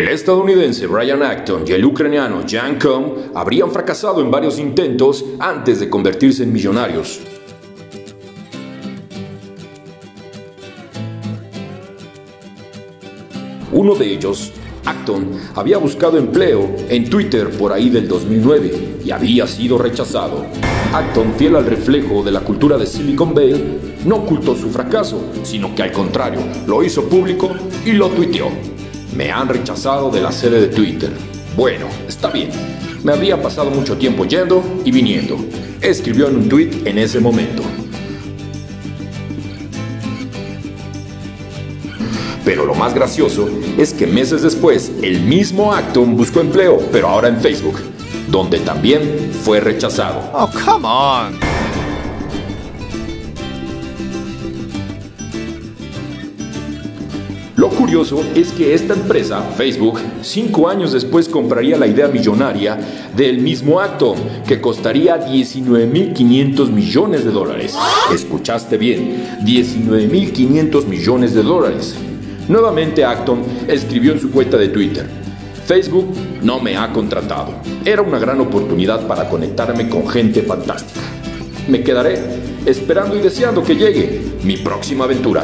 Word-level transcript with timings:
El 0.00 0.10
estadounidense 0.10 0.86
Brian 0.86 1.24
Acton 1.24 1.64
y 1.66 1.72
el 1.72 1.84
ucraniano 1.84 2.44
Jan 2.48 2.78
Koum 2.78 3.14
habrían 3.34 3.72
fracasado 3.72 4.20
en 4.20 4.30
varios 4.30 4.60
intentos 4.60 5.24
antes 5.40 5.80
de 5.80 5.90
convertirse 5.90 6.44
en 6.44 6.52
millonarios. 6.52 7.18
Uno 13.72 13.96
de 13.96 14.06
ellos, 14.06 14.52
Acton, 14.84 15.32
había 15.56 15.78
buscado 15.78 16.16
empleo 16.16 16.76
en 16.88 17.10
Twitter 17.10 17.50
por 17.50 17.72
ahí 17.72 17.90
del 17.90 18.06
2009 18.06 19.00
y 19.04 19.10
había 19.10 19.48
sido 19.48 19.78
rechazado. 19.78 20.46
Acton, 20.92 21.34
fiel 21.36 21.56
al 21.56 21.66
reflejo 21.66 22.22
de 22.22 22.30
la 22.30 22.42
cultura 22.42 22.78
de 22.78 22.86
Silicon 22.86 23.34
Valley, 23.34 23.98
no 24.06 24.18
ocultó 24.18 24.54
su 24.54 24.70
fracaso, 24.70 25.20
sino 25.42 25.74
que 25.74 25.82
al 25.82 25.90
contrario, 25.90 26.38
lo 26.68 26.84
hizo 26.84 27.08
público 27.08 27.50
y 27.84 27.90
lo 27.94 28.10
tuiteó. 28.10 28.77
Me 29.14 29.30
han 29.30 29.48
rechazado 29.48 30.10
de 30.10 30.20
la 30.20 30.32
sede 30.32 30.60
de 30.60 30.68
Twitter. 30.68 31.10
Bueno, 31.56 31.86
está 32.06 32.30
bien. 32.30 32.50
Me 33.02 33.12
había 33.12 33.40
pasado 33.40 33.70
mucho 33.70 33.96
tiempo 33.96 34.24
yendo 34.24 34.62
y 34.84 34.90
viniendo. 34.90 35.36
Escribió 35.80 36.28
en 36.28 36.36
un 36.36 36.48
tweet 36.48 36.82
en 36.84 36.98
ese 36.98 37.20
momento. 37.20 37.62
Pero 42.44 42.64
lo 42.64 42.74
más 42.74 42.94
gracioso 42.94 43.48
es 43.76 43.92
que 43.92 44.06
meses 44.06 44.42
después, 44.42 44.90
el 45.02 45.20
mismo 45.20 45.72
Acton 45.72 46.16
buscó 46.16 46.40
empleo, 46.40 46.80
pero 46.90 47.08
ahora 47.08 47.28
en 47.28 47.40
Facebook, 47.40 47.78
donde 48.30 48.58
también 48.60 49.32
fue 49.44 49.60
rechazado. 49.60 50.30
Oh, 50.32 50.48
come 50.64 50.86
on. 50.86 51.57
Curioso 57.76 58.22
es 58.34 58.52
que 58.52 58.74
esta 58.74 58.94
empresa, 58.94 59.40
Facebook, 59.56 59.98
cinco 60.22 60.68
años 60.68 60.92
después 60.92 61.28
compraría 61.28 61.76
la 61.76 61.86
idea 61.86 62.08
millonaria 62.08 62.78
del 63.16 63.38
mismo 63.38 63.80
acto, 63.80 64.14
que 64.46 64.60
costaría 64.60 65.18
19.500 65.24 66.70
millones 66.70 67.24
de 67.24 67.30
dólares. 67.30 67.76
Escuchaste 68.12 68.76
bien, 68.76 69.40
19.500 69.44 70.84
millones 70.86 71.34
de 71.34 71.42
dólares. 71.42 71.94
Nuevamente 72.48 73.04
Acton 73.04 73.42
escribió 73.68 74.12
en 74.12 74.20
su 74.20 74.30
cuenta 74.30 74.56
de 74.56 74.68
Twitter, 74.68 75.06
Facebook 75.66 76.14
no 76.42 76.60
me 76.60 76.76
ha 76.76 76.92
contratado. 76.92 77.54
Era 77.84 78.02
una 78.02 78.18
gran 78.18 78.40
oportunidad 78.40 79.06
para 79.06 79.28
conectarme 79.28 79.88
con 79.88 80.08
gente 80.08 80.42
fantástica. 80.42 81.00
Me 81.68 81.82
quedaré 81.82 82.18
esperando 82.64 83.16
y 83.16 83.20
deseando 83.20 83.62
que 83.62 83.76
llegue 83.76 84.22
mi 84.44 84.56
próxima 84.56 85.04
aventura. 85.04 85.42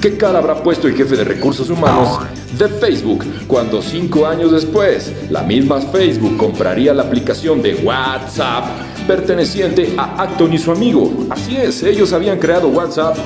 ¿Qué 0.00 0.16
cara 0.16 0.38
habrá 0.38 0.62
puesto 0.62 0.86
el 0.86 0.94
jefe 0.94 1.16
de 1.16 1.24
recursos 1.24 1.68
humanos 1.70 2.20
de 2.56 2.68
Facebook 2.68 3.24
cuando 3.48 3.82
cinco 3.82 4.26
años 4.26 4.52
después 4.52 5.12
la 5.28 5.42
misma 5.42 5.80
Facebook 5.80 6.36
compraría 6.36 6.94
la 6.94 7.02
aplicación 7.02 7.60
de 7.62 7.74
WhatsApp 7.74 8.64
perteneciente 9.08 9.94
a 9.96 10.22
Acton 10.22 10.52
y 10.52 10.58
su 10.58 10.70
amigo? 10.70 11.26
Así 11.30 11.56
es, 11.56 11.82
ellos 11.82 12.12
habían 12.12 12.38
creado 12.38 12.68
WhatsApp 12.68 13.16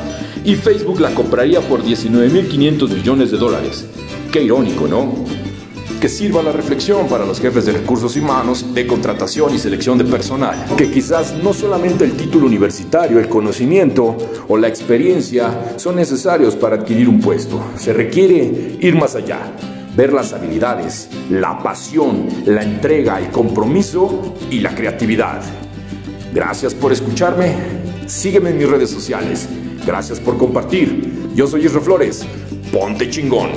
y 0.45 0.55
Facebook 0.55 0.98
la 1.00 1.11
compraría 1.11 1.61
por 1.61 1.84
19.500 1.84 2.89
millones 2.89 3.31
de 3.31 3.37
dólares. 3.37 3.84
Qué 4.33 4.43
irónico, 4.43 4.89
¿no? 4.89 5.27
Que 6.03 6.08
sirva 6.08 6.42
la 6.42 6.50
reflexión 6.50 7.06
para 7.06 7.25
los 7.25 7.41
jefes 7.41 7.64
de 7.64 7.75
recursos 7.75 8.17
humanos 8.17 8.75
de 8.75 8.89
contratación 8.89 9.55
y 9.55 9.58
selección 9.61 9.98
de 9.98 10.05
personal. 10.05 10.67
Que 10.77 10.91
quizás 10.91 11.33
no 11.44 11.53
solamente 11.53 12.05
el 12.05 12.17
título 12.17 12.48
universitario, 12.48 13.20
el 13.20 13.28
conocimiento 13.28 14.17
o 14.48 14.56
la 14.56 14.67
experiencia 14.67 15.75
son 15.77 15.94
necesarios 15.94 16.56
para 16.56 16.75
adquirir 16.75 17.09
un 17.09 17.20
puesto. 17.20 17.62
Se 17.77 17.92
requiere 17.92 18.78
ir 18.81 18.97
más 18.97 19.14
allá, 19.14 19.53
ver 19.94 20.12
las 20.12 20.33
habilidades, 20.33 21.09
la 21.31 21.62
pasión, 21.62 22.27
la 22.47 22.64
entrega, 22.64 23.20
el 23.20 23.28
compromiso 23.28 24.34
y 24.50 24.59
la 24.59 24.75
creatividad. 24.75 25.41
Gracias 26.34 26.75
por 26.75 26.91
escucharme. 26.91 27.55
Sígueme 28.06 28.50
en 28.50 28.59
mis 28.59 28.69
redes 28.69 28.91
sociales. 28.91 29.49
Gracias 29.87 30.19
por 30.19 30.37
compartir. 30.37 31.31
Yo 31.37 31.47
soy 31.47 31.65
Isra 31.65 31.81
Flores. 31.81 32.25
Ponte 32.72 33.09
chingón. 33.09 33.50